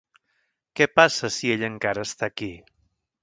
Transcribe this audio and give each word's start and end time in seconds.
Què 0.79 0.87
passa 0.99 1.29
si 1.35 1.53
ell 1.57 1.65
encara 1.69 2.07
està 2.09 2.31
aquí? 2.31 2.51